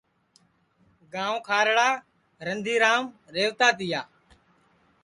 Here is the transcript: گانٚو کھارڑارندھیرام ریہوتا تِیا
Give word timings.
گانٚو 1.13 1.35
کھارڑارندھیرام 1.47 3.03
ریہوتا 3.33 3.67
تِیا 3.77 4.01